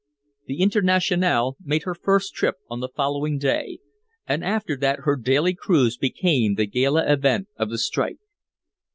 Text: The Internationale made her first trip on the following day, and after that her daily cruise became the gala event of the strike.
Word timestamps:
The 0.47 0.61
Internationale 0.63 1.57
made 1.63 1.83
her 1.83 1.93
first 1.93 2.33
trip 2.33 2.55
on 2.71 2.79
the 2.79 2.89
following 2.89 3.37
day, 3.37 3.77
and 4.25 4.43
after 4.43 4.75
that 4.77 5.01
her 5.03 5.15
daily 5.15 5.53
cruise 5.53 5.95
became 5.95 6.55
the 6.55 6.65
gala 6.65 7.05
event 7.13 7.49
of 7.55 7.69
the 7.69 7.77
strike. 7.77 8.17